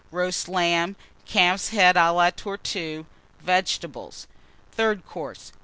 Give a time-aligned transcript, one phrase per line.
[0.09, 0.95] Roast Lamb.
[1.27, 3.05] Calf's Head à la Tortue.
[3.43, 4.25] Vegetables.
[4.71, 5.51] THIRD COURSE.